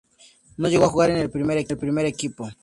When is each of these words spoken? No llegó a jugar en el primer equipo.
No 0.57 0.67
llegó 0.67 0.85
a 0.85 0.89
jugar 0.89 1.11
en 1.11 1.17
el 1.17 1.29
primer 1.29 1.59
equipo. 2.07 2.49